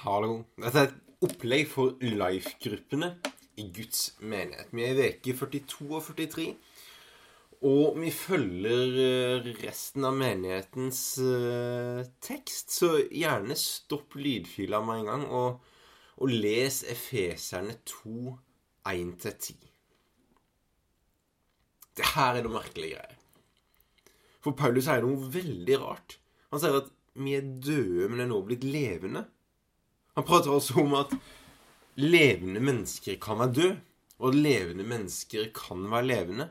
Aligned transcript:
Hallo. 0.00 0.46
Dette 0.56 0.80
er 0.80 0.86
et 0.88 1.24
opplegg 1.26 1.66
for 1.68 1.98
life-gruppene 2.00 3.10
i 3.60 3.66
Guds 3.68 4.14
menighet. 4.24 4.70
Vi 4.72 4.84
er 4.86 4.96
i 4.96 5.08
uke 5.12 5.34
42 5.36 5.88
og 5.90 6.06
43. 6.06 6.44
Og 7.68 7.98
vi 8.00 8.12
følger 8.16 8.94
eh, 9.02 9.48
resten 9.60 10.06
av 10.08 10.14
menighetens 10.16 11.02
uh, 11.20 12.00
tekst, 12.24 12.72
så 12.72 12.94
gjerne 13.12 13.52
stopp 13.60 14.16
lydfila 14.16 14.80
med 14.86 15.02
en 15.02 15.10
gang, 15.10 15.26
og, 15.28 15.74
og 16.16 16.32
les 16.32 16.78
Efeserne 16.88 17.74
2, 17.92 18.32
1-10. 18.88 19.58
Det 22.00 22.08
her 22.14 22.38
er 22.38 22.48
noe 22.48 22.54
merkelige 22.54 22.94
greier. 22.94 23.20
For 24.40 24.56
Paulus 24.56 24.88
sier 24.88 25.04
noe 25.04 25.28
veldig 25.36 25.78
rart. 25.84 26.16
Han 26.54 26.64
sier 26.64 26.80
at 26.80 26.88
vi 27.20 27.36
er 27.36 27.44
døde, 27.44 28.08
men 28.08 28.24
er 28.24 28.32
nå 28.32 28.40
blitt 28.48 28.64
levende. 28.64 29.26
Han 30.18 30.26
prater 30.26 30.52
altså 30.52 30.80
om 30.82 30.96
at 30.98 31.12
levende 32.00 32.60
mennesker 32.60 33.18
kan 33.22 33.38
være 33.40 33.54
døde, 33.54 33.76
og 34.20 34.36
levende 34.36 34.84
mennesker 34.84 35.48
kan 35.56 35.86
være 35.90 36.06
levende. 36.06 36.48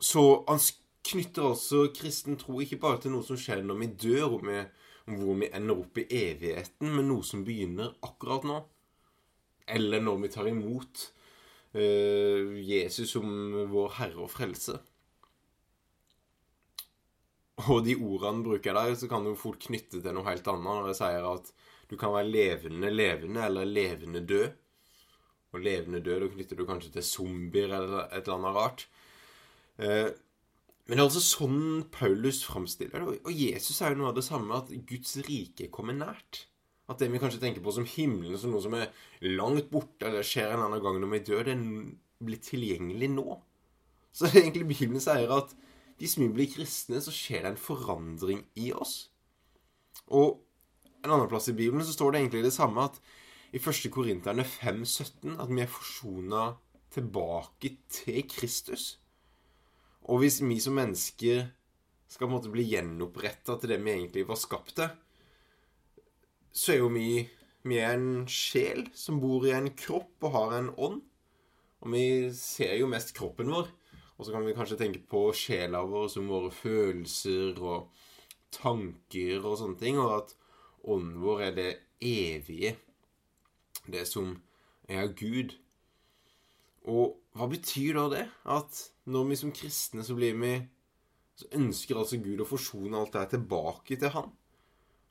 Så 0.00 0.22
han 0.48 0.60
knytter 1.04 1.50
altså 1.50 1.88
kristen 1.96 2.38
tro 2.40 2.60
ikke 2.60 2.80
bare 2.80 3.02
til 3.02 3.12
noe 3.12 3.26
som 3.26 3.38
skjer 3.40 3.64
når 3.64 3.80
vi 3.82 3.90
dør, 4.06 4.38
og 4.38 4.46
med, 4.46 4.70
hvor 5.04 5.36
vi 5.40 5.50
ender 5.52 5.82
opp 5.82 6.00
i 6.00 6.06
evigheten, 6.08 6.94
men 6.94 7.10
noe 7.10 7.26
som 7.26 7.44
begynner 7.44 7.92
akkurat 8.04 8.46
nå. 8.48 8.62
Eller 9.68 10.00
når 10.04 10.22
vi 10.24 10.32
tar 10.32 10.48
imot 10.48 11.04
uh, 11.76 12.56
Jesus 12.56 13.12
som 13.16 13.28
vår 13.72 13.94
Herre 13.98 14.24
og 14.24 14.32
Frelse. 14.32 14.78
Og 17.62 17.84
de 17.86 17.94
ordene 17.94 18.42
bruker 18.42 18.70
jeg 18.72 18.74
der, 18.74 18.96
så 18.98 19.08
kan 19.10 19.26
du 19.26 19.36
fort 19.38 19.62
knytte 19.62 20.00
til 20.02 20.16
noe 20.16 20.26
helt 20.26 20.48
annet 20.50 20.66
når 20.66 20.90
jeg 20.90 20.98
sier 20.98 21.28
at 21.30 21.52
du 21.90 21.94
kan 22.00 22.14
være 22.14 22.30
levende 22.32 22.90
levende 22.90 23.44
eller 23.46 23.68
levende 23.68 24.24
død. 24.26 24.48
Og 25.54 25.62
levende 25.62 26.02
død 26.02 26.24
da 26.24 26.30
knytter 26.32 26.58
du 26.58 26.64
kanskje 26.66 26.96
til 26.96 27.06
zombier 27.06 27.70
eller 27.70 28.08
et 28.08 28.24
eller 28.24 28.38
annet 28.40 28.56
rart. 28.56 28.86
Eh, 29.78 30.10
men 30.84 30.98
det 30.98 31.00
er 31.00 31.06
altså 31.06 31.22
sånn 31.24 31.84
Paulus 31.94 32.42
framstiller 32.44 33.04
det. 33.04 33.20
Og 33.24 33.38
Jesus 33.38 33.78
er 33.80 33.94
jo 33.94 34.02
noe 34.02 34.10
av 34.10 34.18
det 34.18 34.26
samme, 34.26 34.58
at 34.58 34.72
Guds 34.88 35.14
rike 35.24 35.70
kommer 35.72 35.96
nært. 35.96 36.44
At 36.90 37.00
det 37.00 37.08
vi 37.08 37.20
kanskje 37.22 37.40
tenker 37.40 37.64
på 37.64 37.72
som 37.72 37.86
himmelen, 37.88 38.36
som 38.36 38.52
noe 38.52 38.60
som 38.60 38.74
er 38.76 38.90
langt 39.24 39.70
borte, 39.70 40.04
eller 40.04 40.26
skjer 40.26 40.52
en 40.52 40.66
annen 40.66 40.82
gang 40.84 40.98
når 41.00 41.12
vi 41.14 41.22
dør, 41.30 41.48
det 41.48 41.56
blir 42.24 42.42
tilgjengelig 42.44 43.08
nå. 43.14 43.38
Så 44.12 44.28
det 44.28 44.40
egentlig 44.42 44.68
Bibelen 44.74 45.00
sier 45.02 45.32
at 45.38 45.54
hvis 45.98 46.16
vi 46.18 46.28
blir 46.32 46.50
kristne, 46.50 47.00
så 47.02 47.12
skjer 47.14 47.44
det 47.44 47.52
en 47.52 47.60
forandring 47.60 48.42
i 48.60 48.70
oss. 48.74 49.10
Og 50.10 50.40
en 51.04 51.12
annen 51.12 51.30
plass 51.30 51.50
i 51.52 51.56
Bibelen 51.56 51.84
så 51.86 51.94
står 51.94 52.12
det 52.12 52.22
egentlig 52.22 52.44
det 52.46 52.56
samme 52.56 52.88
at 52.88 52.98
i 53.54 53.60
1. 53.60 53.86
Korinterne 53.94 54.42
5,17 54.42 55.36
at 55.38 55.52
vi 55.52 55.62
er 55.62 55.70
forsona 55.70 56.44
tilbake 56.94 57.76
til 57.92 58.24
Kristus. 58.30 58.96
Og 60.10 60.20
hvis 60.20 60.40
vi 60.42 60.58
som 60.60 60.76
mennesker 60.76 61.46
skal 62.10 62.26
på 62.26 62.30
en 62.30 62.36
måte 62.36 62.52
bli 62.52 62.66
gjenoppretta 62.68 63.56
til 63.58 63.72
det 63.72 63.80
vi 63.84 63.94
egentlig 63.94 64.26
var 64.28 64.40
skapt 64.40 64.74
til, 64.80 64.90
så 66.54 66.74
er 66.74 66.82
jo 66.82 66.90
vi 66.94 67.24
vi 67.64 67.78
er 67.80 67.94
en 67.96 68.26
sjel 68.28 68.84
som 68.92 69.22
bor 69.22 69.46
i 69.48 69.54
en 69.56 69.70
kropp 69.72 70.26
og 70.26 70.34
har 70.34 70.58
en 70.58 70.68
ånd. 70.76 71.00
Og 71.80 71.92
vi 71.94 72.04
ser 72.36 72.74
jo 72.76 72.90
mest 72.92 73.14
kroppen 73.16 73.48
vår. 73.52 73.70
Og 74.14 74.26
så 74.26 74.34
kan 74.34 74.44
vi 74.46 74.54
kanskje 74.54 74.78
tenke 74.78 75.02
på 75.10 75.26
sjela 75.34 75.82
vår 75.88 76.06
som 76.12 76.30
våre 76.30 76.52
følelser 76.54 77.58
og 77.58 77.90
tanker 78.54 79.42
og 79.42 79.58
sånne 79.58 79.80
ting, 79.80 79.98
og 79.98 80.20
at 80.20 80.34
ånden 80.86 81.18
vår 81.24 81.42
er 81.48 81.56
det 81.56 81.70
evige, 82.04 82.76
det 83.90 84.04
som 84.06 84.36
er 84.88 85.10
Gud. 85.18 85.56
Og 86.86 87.16
hva 87.34 87.48
betyr 87.50 87.98
da 87.98 88.06
det? 88.12 88.24
At 88.44 88.84
når 89.10 89.30
vi 89.30 89.40
som 89.40 89.52
kristne 89.54 90.04
så 90.06 90.16
blir 90.16 90.38
vi 90.38 90.54
Så 91.34 91.48
ønsker 91.58 91.98
altså 91.98 92.20
Gud 92.22 92.38
å 92.38 92.46
forsone 92.46 92.94
alt 92.94 93.10
det 93.10 93.18
her 93.24 93.30
tilbake 93.32 93.96
til 93.98 94.12
Han. 94.14 94.28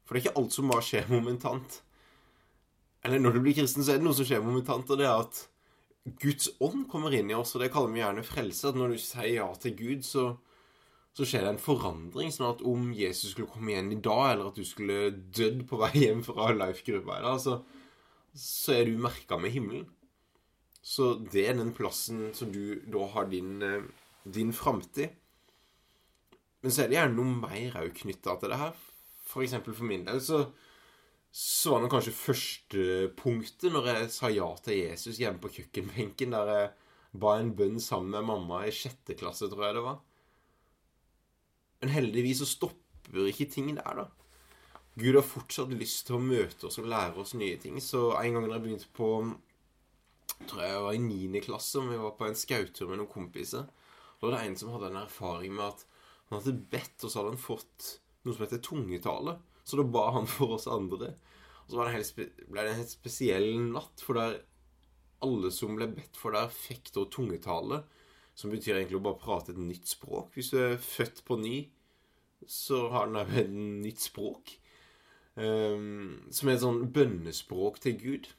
For 0.08 0.16
det 0.16 0.22
er 0.22 0.30
ikke 0.30 0.40
alt 0.40 0.54
som 0.56 0.70
bare 0.72 0.86
skjer 0.88 1.10
momentant. 1.12 1.82
Eller 3.04 3.20
når 3.20 3.36
du 3.36 3.40
blir 3.44 3.58
kristen, 3.58 3.84
så 3.84 3.92
er 3.92 4.00
det 4.00 4.08
noe 4.08 4.16
som 4.16 4.30
skjer 4.30 4.40
momentant, 4.40 4.88
og 4.88 5.02
det 5.02 5.04
er 5.04 5.20
at 5.20 5.42
Guds 6.04 6.50
ånd 6.60 6.90
kommer 6.92 7.14
inn 7.16 7.32
i 7.32 7.36
oss, 7.38 7.54
og 7.56 7.64
det 7.64 7.72
kaller 7.72 7.94
vi 7.94 8.02
gjerne 8.02 8.26
frelse. 8.28 8.70
At 8.70 8.80
når 8.80 8.94
du 8.94 9.00
sier 9.00 9.30
ja 9.38 9.48
til 9.56 9.76
Gud, 9.80 10.04
så, 10.04 10.26
så 11.16 11.28
skjer 11.28 11.46
det 11.46 11.54
en 11.54 11.64
forandring. 11.64 12.34
Sånn 12.34 12.50
at 12.50 12.64
om 12.68 12.90
Jesus 12.98 13.32
skulle 13.32 13.52
komme 13.52 13.72
igjen 13.72 13.94
i 13.96 14.02
dag, 14.04 14.34
eller 14.34 14.52
at 14.52 14.60
du 14.60 14.68
skulle 14.68 15.14
dødd 15.36 15.64
på 15.70 15.80
vei 15.80 15.94
hjem 16.02 16.24
fra 16.28 16.52
life-gruppa 16.58 17.22
i 17.22 17.26
dag, 17.28 17.40
så, 17.44 17.58
så 18.36 18.76
er 18.76 18.90
du 18.90 19.00
merka 19.00 19.40
med 19.40 19.56
himmelen. 19.56 19.88
Så 20.84 21.14
det 21.32 21.46
er 21.48 21.56
den 21.56 21.72
plassen 21.76 22.34
som 22.36 22.52
du 22.52 22.82
da 22.92 23.06
har 23.14 23.30
din, 23.32 23.62
eh, 23.64 23.86
din 24.28 24.52
framtid. 24.52 25.16
Men 26.64 26.72
så 26.72 26.84
er 26.84 26.92
det 26.92 26.98
gjerne 26.98 27.16
noe 27.16 27.40
mer 27.40 27.80
òg 27.80 27.96
knytta 27.96 28.36
til 28.40 28.52
det 28.52 28.60
her. 28.60 28.76
For 29.24 29.44
eksempel 29.44 29.76
for 29.76 29.88
min 29.88 30.04
del 30.08 30.20
så 30.24 30.46
så 31.34 31.74
var 31.74 31.82
det 31.82 31.90
kanskje 31.90 32.14
første 32.14 32.88
punktet 33.18 33.74
når 33.74 33.88
jeg 33.90 34.10
sa 34.14 34.30
ja 34.30 34.48
til 34.62 34.84
Jesus 34.84 35.18
hjemme 35.18 35.42
på 35.42 35.50
kjøkkenbenken, 35.56 36.36
der 36.36 36.52
jeg 36.54 36.68
ba 37.24 37.38
en 37.40 37.54
bønn 37.58 37.80
sammen 37.82 38.14
med 38.14 38.28
mamma 38.28 38.60
i 38.68 38.74
sjette 38.74 39.16
klasse, 39.18 39.50
tror 39.50 39.66
jeg 39.66 39.78
det 39.80 39.86
var. 39.86 39.98
Men 41.82 41.94
heldigvis 41.94 42.44
så 42.44 42.50
stopper 42.52 43.32
ikke 43.32 43.50
ting 43.50 43.72
der, 43.74 44.04
da. 44.04 44.06
Gud 44.94 45.18
har 45.18 45.26
fortsatt 45.26 45.74
lyst 45.74 46.06
til 46.06 46.20
å 46.20 46.22
møte 46.22 46.70
oss 46.70 46.78
og 46.78 46.92
lære 46.92 47.18
oss 47.24 47.34
nye 47.34 47.58
ting. 47.62 47.80
Så 47.82 48.12
en 48.20 48.38
gang 48.38 48.46
da 48.46 48.60
jeg 48.60 48.66
begynte 48.68 48.92
på 48.94 49.10
tror 50.46 50.62
jeg 50.62 50.84
var 50.86 50.94
i 50.94 51.02
niende 51.02 51.42
klasse, 51.44 51.82
og 51.82 51.90
vi 51.90 51.98
var 51.98 52.14
på 52.20 52.28
en 52.28 52.38
skautur 52.38 52.92
med 52.92 53.02
noen 53.02 53.10
kompiser. 53.10 53.66
Da 54.20 54.28
var 54.28 54.38
det 54.38 54.44
en 54.46 54.60
som 54.60 54.70
hadde 54.76 54.92
en 54.92 55.02
erfaring 55.02 55.58
med 55.58 55.66
at 55.72 55.82
han 56.30 56.38
hadde 56.38 56.62
bedt, 56.72 56.98
og 57.02 57.10
så 57.10 57.20
hadde 57.20 57.34
han 57.34 57.42
fått 57.42 57.90
noe 58.24 58.36
som 58.36 58.46
heter 58.46 58.62
tungetale. 58.64 59.38
Så 59.64 59.80
da 59.80 59.86
ba 59.88 60.10
han 60.18 60.28
for 60.30 60.58
oss 60.58 60.68
andre. 60.72 61.14
Og 61.64 61.72
så 61.72 61.86
det 61.88 62.28
ble 62.52 62.64
det 62.64 62.74
en 62.74 62.82
helt 62.82 62.92
spesiell 62.92 63.48
natt, 63.72 64.04
for 64.04 64.20
der 64.20 64.42
alle 65.24 65.52
som 65.56 65.78
ble 65.78 65.88
bedt 65.96 66.20
for 66.20 66.36
der, 66.36 66.52
fikk 66.52 66.92
da 66.96 67.06
tungetale. 67.12 67.84
Som 68.36 68.52
betyr 68.52 68.80
egentlig 68.80 68.98
å 68.98 69.06
bare 69.06 69.22
prate 69.22 69.54
et 69.54 69.62
nytt 69.62 69.88
språk. 69.88 70.34
Hvis 70.36 70.52
du 70.52 70.60
er 70.60 70.80
født 70.82 71.22
på 71.28 71.38
ny, 71.40 71.58
så 72.50 72.88
har 72.92 73.08
den 73.08 73.22
òg 73.22 73.36
et 73.44 73.52
nytt 73.54 74.04
språk. 74.04 74.56
Um, 75.34 76.30
som 76.34 76.50
er 76.50 76.58
et 76.58 76.64
sånn 76.66 76.82
bønnespråk 76.94 77.80
til 77.84 78.00
Gud. 78.02 78.32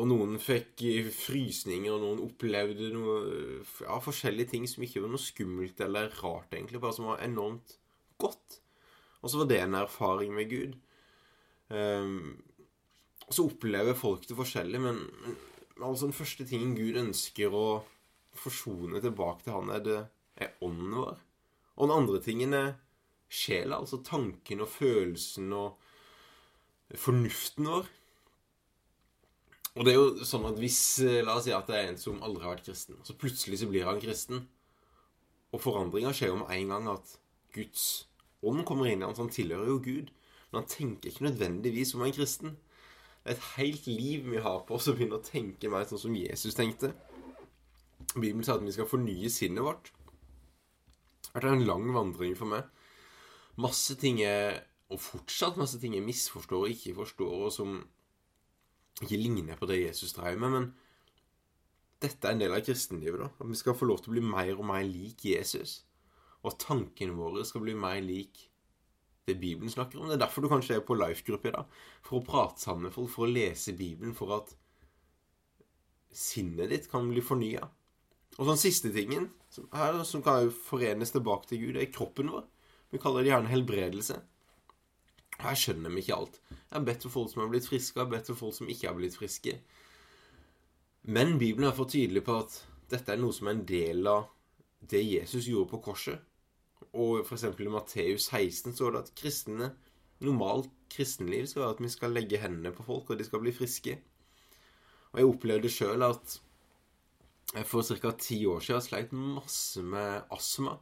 Og 0.00 0.08
noen 0.08 0.38
fikk 0.40 0.80
frysninger, 1.12 1.92
og 1.92 2.00
noen 2.00 2.24
opplevde 2.24 2.88
noe 2.94 3.16
ja, 3.60 3.98
forskjellige 4.00 4.54
ting 4.54 4.64
som 4.68 4.84
ikke 4.86 5.04
var 5.04 5.12
noe 5.12 5.20
skummelt 5.20 5.80
eller 5.84 6.12
rart, 6.22 6.54
egentlig, 6.56 6.80
bare 6.80 6.96
som 6.96 7.10
var 7.10 7.20
enormt 7.24 7.76
godt. 8.22 8.61
Og 9.22 9.30
så 9.30 9.40
var 9.40 9.50
det 9.50 9.60
en 9.62 9.78
erfaring 9.78 10.34
med 10.34 10.50
Gud. 10.50 10.76
Um, 11.72 12.42
så 13.30 13.46
opplever 13.46 13.96
folk 13.96 14.26
det 14.28 14.36
forskjellig, 14.36 14.80
men, 14.82 14.98
men 15.76 15.86
altså 15.88 16.08
den 16.08 16.16
første 16.16 16.46
tingen 16.48 16.74
Gud 16.76 16.98
ønsker 17.00 17.54
å 17.54 17.66
forsone 18.36 19.00
tilbake 19.04 19.44
til 19.44 19.56
Han, 19.56 19.70
er, 19.72 19.84
det, 19.86 20.00
er 20.36 20.56
ånden 20.64 20.96
vår. 20.98 21.20
Og 21.76 21.88
den 21.88 21.96
andre 21.96 22.20
tingen 22.24 22.56
er 22.56 22.74
sjela, 23.32 23.78
altså 23.78 24.02
tanken 24.04 24.64
og 24.64 24.70
følelsen 24.72 25.52
og 25.56 25.78
fornuften 27.00 27.70
vår. 27.70 27.90
Og 29.72 29.86
det 29.86 29.94
er 29.94 29.96
jo 29.96 30.26
sånn 30.28 30.44
at 30.50 30.58
hvis 30.60 30.82
La 31.24 31.38
oss 31.38 31.46
si 31.46 31.54
at 31.56 31.68
det 31.70 31.78
er 31.78 31.86
en 31.88 32.00
som 32.00 32.20
aldri 32.24 32.44
har 32.44 32.58
vært 32.58 32.66
kristen, 32.66 32.98
så 33.06 33.16
plutselig 33.16 33.62
så 33.62 33.68
blir 33.70 33.88
han 33.88 34.02
kristen. 34.02 34.44
Og 35.52 35.60
forandringa 35.64 36.12
skjer 36.16 36.32
jo 36.32 36.40
med 36.42 36.52
en 36.52 36.74
gang 36.74 36.90
at 36.92 37.14
Guds 37.56 37.86
ånd 38.42 38.64
kommer 38.66 38.90
inn 38.90 39.02
i 39.02 39.06
ham, 39.06 39.14
så 39.14 39.24
han 39.26 39.32
tilhører 39.34 39.70
jo 39.70 39.80
Gud. 39.84 40.12
Men 40.50 40.60
han 40.60 40.68
tenker 40.68 41.10
ikke 41.10 41.26
nødvendigvis 41.28 41.94
som 41.94 42.02
en 42.04 42.14
kristen. 42.14 42.56
Det 43.22 43.32
er 43.32 43.36
et 43.36 43.48
helt 43.56 43.86
liv 43.86 44.26
vi 44.32 44.42
har 44.42 44.64
på 44.66 44.76
oss 44.76 44.88
å 44.90 44.96
begynne 44.96 45.20
å 45.20 45.24
tenke 45.24 45.70
mer 45.70 45.86
sånn 45.88 46.00
som 46.02 46.16
Jesus 46.18 46.56
tenkte. 46.58 46.90
Bibelen 48.16 48.42
sier 48.44 48.58
at 48.58 48.64
vi 48.66 48.74
skal 48.74 48.90
fornye 48.90 49.30
sinnet 49.32 49.64
vårt. 49.64 49.92
Det 51.28 51.38
vært 51.38 51.52
en 51.54 51.66
lang 51.68 51.86
vandring 51.94 52.34
for 52.36 52.50
meg. 52.50 52.66
Masse 53.62 53.96
ting 54.00 54.20
er 54.24 54.66
Og 54.92 55.00
fortsatt 55.00 55.56
masse 55.56 55.78
ting 55.80 55.94
jeg 55.96 56.04
misforstår 56.04 56.66
og 56.66 56.72
ikke 56.74 56.92
forstår, 56.98 57.30
og 57.46 57.52
som 57.54 57.78
ikke 59.00 59.16
ligner 59.16 59.56
på 59.56 59.64
det 59.70 59.78
Jesus 59.78 60.12
drev 60.12 60.36
med. 60.36 60.50
Men 60.52 60.66
dette 62.02 62.28
er 62.28 62.34
en 62.34 62.42
del 62.42 62.52
av 62.52 62.60
kristenlivet. 62.60 63.22
da 63.22 63.30
At 63.40 63.48
vi 63.48 63.56
skal 63.56 63.78
få 63.78 63.88
lov 63.88 64.02
til 64.02 64.12
å 64.12 64.16
bli 64.18 64.24
mer 64.26 64.52
og 64.52 64.66
mer 64.68 64.84
lik 64.84 65.24
Jesus 65.24 65.78
og 66.42 66.52
at 66.52 66.62
tankene 66.64 67.14
våre 67.16 67.44
skal 67.46 67.64
bli 67.64 67.74
mer 67.78 68.00
lik 68.04 68.48
det 69.26 69.36
Bibelen 69.38 69.70
snakker 69.70 70.00
om. 70.00 70.08
Det 70.10 70.16
er 70.16 70.24
derfor 70.24 70.42
du 70.42 70.50
kanskje 70.50 70.80
er 70.80 70.86
på 70.86 70.96
life-gruppe 70.98 71.50
i 71.50 71.54
dag. 71.54 71.76
For 72.02 72.18
å 72.18 72.26
prate 72.26 72.62
sammen 72.62 72.88
med 72.88 72.94
folk, 72.96 73.10
for 73.12 73.28
å 73.28 73.30
lese 73.30 73.74
Bibelen, 73.78 74.16
for 74.18 74.34
at 74.34 74.50
sinnet 76.12 76.72
ditt 76.72 76.88
kan 76.90 77.06
bli 77.10 77.22
fornya. 77.24 77.68
Og 78.38 78.48
sånn 78.48 78.60
siste 78.60 78.90
tingen, 78.94 79.28
som, 79.52 79.68
her, 79.76 80.00
som 80.08 80.24
kan 80.24 80.50
forenes 80.66 81.14
tilbake 81.14 81.50
til 81.50 81.62
Gud, 81.62 81.76
det 81.76 81.86
er 81.86 81.94
kroppen 81.94 82.32
vår. 82.32 82.48
Vi 82.92 83.00
kaller 83.00 83.22
det 83.22 83.32
gjerne 83.32 83.52
helbredelse. 83.52 84.18
Her 85.42 85.56
skjønner 85.58 85.94
vi 85.94 86.02
ikke 86.02 86.18
alt. 86.18 86.42
Jeg 86.50 86.74
har 86.74 86.84
bedt 86.88 87.06
for 87.06 87.14
folk 87.14 87.32
som 87.32 87.44
har 87.44 87.52
blitt 87.52 87.68
friske, 87.68 87.96
jeg 87.98 88.04
har 88.04 88.10
bedt 88.12 88.32
for 88.32 88.42
folk 88.42 88.58
som 88.58 88.68
ikke 88.72 88.88
har 88.90 88.98
blitt 88.98 89.16
friske. 89.18 89.54
Men 91.02 91.36
Bibelen 91.38 91.68
er 91.70 91.76
for 91.76 91.90
tydelig 91.90 92.24
på 92.26 92.36
at 92.42 92.58
dette 92.92 93.14
er 93.14 93.20
noe 93.20 93.34
som 93.34 93.48
er 93.48 93.56
en 93.56 93.64
del 93.66 94.06
av 94.10 94.28
det 94.90 95.02
Jesus 95.02 95.48
gjorde 95.48 95.70
på 95.72 95.82
korset. 95.86 96.20
Og 96.92 97.22
f.eks. 97.24 97.46
i 97.48 97.72
Matteus 97.72 98.28
16 98.28 98.76
står 98.76 98.92
det 98.92 99.02
at 99.02 99.12
kristne, 99.16 99.72
normalt 100.22 100.70
kristenliv 100.92 101.46
skal 101.48 101.64
være 101.64 101.76
at 101.76 101.82
vi 101.82 101.90
skal 101.92 102.12
legge 102.14 102.40
hendene 102.42 102.74
på 102.76 102.84
folk, 102.86 103.10
og 103.10 103.18
de 103.18 103.26
skal 103.26 103.40
bli 103.42 103.54
friske. 103.56 103.96
Og 105.12 105.20
jeg 105.20 105.28
opplevde 105.28 105.72
sjøl 105.72 106.04
at 106.04 106.38
jeg 107.52 107.68
for 107.68 107.84
ca. 107.84 108.12
ti 108.16 108.38
år 108.48 108.62
siden 108.64 108.84
sleit 108.84 109.10
masse 109.12 109.82
med 109.84 110.28
astma. 110.32 110.78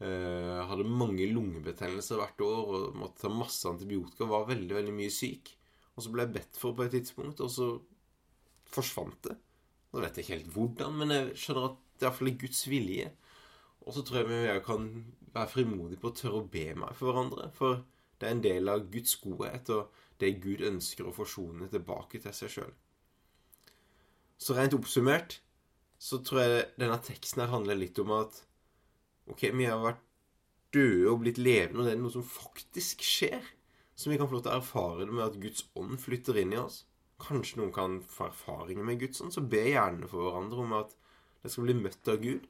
Jeg 0.00 0.64
hadde 0.68 0.88
mange 0.90 1.28
lungebetennelser 1.30 2.18
hvert 2.20 2.42
år 2.44 2.72
og 2.74 2.96
måtte 2.98 3.22
ta 3.22 3.30
masse 3.32 3.68
antibiotika. 3.70 4.26
Var 4.28 4.48
veldig, 4.50 4.74
veldig 4.76 4.94
mye 4.96 5.12
syk. 5.14 5.52
Og 5.94 6.04
så 6.04 6.12
ble 6.12 6.26
jeg 6.26 6.34
bedt 6.34 6.58
for 6.60 6.76
på 6.76 6.84
et 6.84 6.92
tidspunkt, 6.92 7.40
og 7.40 7.52
så 7.52 7.68
forsvant 8.68 9.20
det. 9.28 9.36
Nå 9.92 10.02
vet 10.02 10.18
jeg 10.18 10.26
ikke 10.26 10.34
helt 10.34 10.50
hvordan, 10.52 10.98
men 11.00 11.14
jeg 11.14 11.38
skjønner 11.40 11.70
at 11.70 11.78
det 11.96 12.04
iallfall 12.04 12.32
er 12.32 12.40
Guds 12.42 12.66
vilje. 12.68 13.06
Og 13.86 13.94
så 13.94 14.02
tror 14.02 14.22
jeg 14.22 14.28
vi 14.30 14.60
kan 14.66 14.88
være 15.34 15.52
frimodige 15.52 16.00
på 16.02 16.10
å 16.10 16.16
tørre 16.16 16.40
å 16.40 16.48
be 16.50 16.66
meg 16.78 16.96
for 16.98 17.10
hverandre. 17.10 17.50
For 17.54 17.84
det 18.18 18.28
er 18.28 18.34
en 18.34 18.44
del 18.44 18.72
av 18.72 18.88
Guds 18.92 19.14
godhet 19.22 19.70
og 19.74 19.92
det 20.20 20.38
Gud 20.42 20.64
ønsker 20.66 21.06
å 21.06 21.14
forsone 21.14 21.68
tilbake 21.70 22.20
til 22.22 22.34
seg 22.34 22.52
sjøl. 22.52 22.72
Så 24.36 24.56
rent 24.56 24.74
oppsummert 24.76 25.38
så 26.02 26.18
tror 26.24 26.42
jeg 26.42 26.64
denne 26.80 26.98
teksten 27.04 27.42
her 27.42 27.52
handler 27.52 27.78
litt 27.78 27.98
om 28.02 28.12
at 28.18 28.42
ok, 29.30 29.48
vi 29.56 29.68
har 29.68 29.80
vært 29.80 30.02
døde 30.74 31.12
og 31.12 31.22
blitt 31.22 31.38
levende, 31.40 31.80
og 31.80 31.86
det 31.86 31.94
er 31.94 32.02
noe 32.02 32.12
som 32.12 32.26
faktisk 32.26 33.04
skjer. 33.06 33.44
Så 33.96 34.10
vi 34.10 34.18
kan 34.20 34.28
få 34.28 34.36
lov 34.36 34.44
til 34.44 34.52
å 34.52 34.58
erfare 34.60 35.06
det 35.06 35.14
med 35.14 35.24
at 35.24 35.38
Guds 35.40 35.64
ånd 35.78 35.96
flytter 36.02 36.36
inn 36.42 36.52
i 36.52 36.60
oss. 36.60 36.82
Kanskje 37.22 37.62
noen 37.62 37.72
kan 37.72 37.96
få 38.04 38.26
erfaringer 38.28 38.84
med 38.84 39.00
Guds 39.00 39.22
ånd, 39.24 39.32
så 39.32 39.40
be 39.40 39.62
gjerne 39.70 40.08
for 40.10 40.26
hverandre 40.26 40.66
om 40.66 40.74
at 40.76 40.92
det 41.40 41.52
skal 41.52 41.68
bli 41.68 41.78
møtt 41.78 42.12
av 42.12 42.20
Gud. 42.20 42.44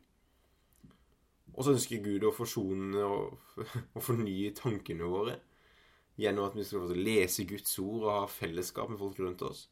Og 1.56 1.64
så 1.64 1.72
ønsker 1.72 2.04
Gud 2.04 2.26
å 2.28 2.34
forsone 2.36 3.04
og, 3.04 3.56
og 3.96 4.02
fornye 4.04 4.52
tankene 4.56 5.08
våre 5.08 5.38
gjennom 6.20 6.48
at 6.48 6.56
vi 6.56 6.64
skal 6.64 6.84
få 6.84 6.96
lese 6.96 7.44
Guds 7.48 7.74
ord 7.82 8.04
og 8.06 8.12
ha 8.12 8.28
fellesskap 8.30 8.92
med 8.92 9.00
folk 9.00 9.18
rundt 9.20 9.44
oss. 9.44 9.66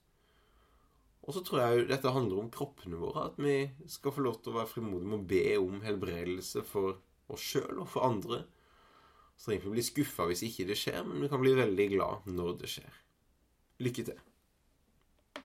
Og 1.25 1.33
så 1.33 1.41
tror 1.41 1.63
jeg 1.63 1.79
jo 1.79 1.87
dette 1.89 2.13
handler 2.13 2.43
om 2.43 2.51
kroppene 2.53 3.01
våre. 3.01 3.31
At 3.31 3.39
vi 3.41 3.55
skal 3.89 4.13
få 4.13 4.25
lov 4.27 4.43
til 4.43 4.53
å 4.53 4.59
være 4.59 4.73
frimodige 4.75 5.09
med 5.09 5.23
å 5.23 5.29
be 5.31 5.45
om 5.61 5.81
helbredelse 5.85 6.65
for 6.69 6.99
oss 7.33 7.47
sjøl 7.55 7.81
og 7.81 7.89
for 7.89 8.05
andre. 8.05 8.43
Så 9.37 9.49
trenger 9.49 9.63
vi 9.63 9.65
ikke 9.65 9.77
bli 9.79 9.87
skuffa 9.89 10.29
hvis 10.29 10.45
ikke 10.47 10.69
det 10.69 10.77
skjer, 10.79 11.01
men 11.09 11.25
vi 11.25 11.33
kan 11.33 11.41
bli 11.41 11.57
veldig 11.57 11.89
glad 11.97 12.29
når 12.29 12.59
det 12.61 12.71
skjer. 12.77 13.01
Lykke 13.85 14.07
til. 14.11 14.21